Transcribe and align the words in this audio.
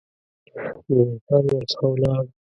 مومن 0.89 1.17
خان 1.25 1.43
ورڅخه 1.53 1.85
ولاړ. 1.89 2.23